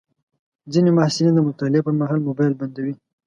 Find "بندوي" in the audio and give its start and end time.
2.59-2.93